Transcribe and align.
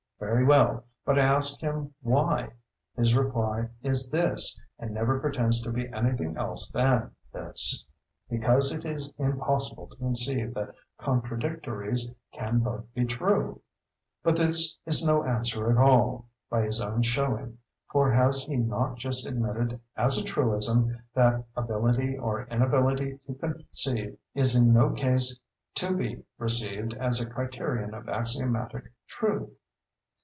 Very 0.21 0.45
well; 0.45 0.83
but 1.03 1.17
I 1.17 1.23
ask 1.23 1.59
him 1.59 1.95
why. 2.03 2.53
His 2.95 3.15
reply 3.15 3.69
is 3.81 4.11
this—and 4.11 4.93
never 4.93 5.19
pretends 5.19 5.63
to 5.63 5.71
be 5.71 5.91
any 5.91 6.15
thing 6.15 6.37
else 6.37 6.69
than 6.71 7.09
this—"Because 7.33 8.71
it 8.71 8.85
is 8.85 9.11
impossible 9.17 9.87
to 9.87 9.95
conceive 9.95 10.53
that 10.53 10.75
contradictories 10.99 12.13
can 12.33 12.59
both 12.59 12.85
be 12.93 13.03
true." 13.05 13.61
But 14.21 14.35
this 14.35 14.77
is 14.85 15.03
no 15.05 15.23
answer 15.23 15.71
at 15.71 15.77
all, 15.79 16.27
by 16.51 16.65
his 16.67 16.81
own 16.81 17.01
showing, 17.01 17.57
for 17.91 18.11
has 18.11 18.43
he 18.43 18.57
not 18.57 18.97
just 18.99 19.25
admitted 19.25 19.79
as 19.97 20.19
a 20.19 20.23
truism 20.23 20.99
that 21.15 21.43
"ability 21.55 22.15
or 22.15 22.45
inability 22.45 23.17
to 23.25 23.33
conceive 23.33 24.15
is 24.35 24.55
in 24.55 24.71
no 24.71 24.91
case 24.91 25.39
to 25.73 25.97
be 25.97 26.23
received 26.37 26.93
as 26.93 27.19
a 27.19 27.27
criterion 27.29 27.95
of 27.95 28.07
axiomatic 28.07 28.93
truth." 29.07 29.49